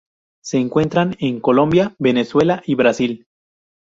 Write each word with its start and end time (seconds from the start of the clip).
Se 0.43 0.57
encuentran 0.57 1.15
en 1.19 1.39
Colombia, 1.39 1.93
Venezuela 1.99 2.63
y 2.65 2.73
Brasil. 2.73 3.27